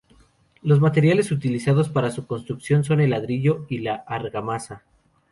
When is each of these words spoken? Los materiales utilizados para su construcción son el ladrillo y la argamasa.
Los 0.63 0.79
materiales 0.79 1.29
utilizados 1.31 1.87
para 1.89 2.09
su 2.09 2.25
construcción 2.25 2.83
son 2.83 3.01
el 3.01 3.11
ladrillo 3.11 3.67
y 3.69 3.81
la 3.81 3.97
argamasa. 4.07 4.81